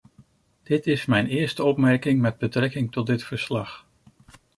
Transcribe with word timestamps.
Dit 0.63 0.87
is 0.87 1.05
mijn 1.05 1.27
eerste 1.27 1.63
opmerking 1.63 2.21
met 2.21 2.37
betrekking 2.37 2.91
tot 2.91 3.07
dit 3.07 3.23
verslag. 3.23 3.85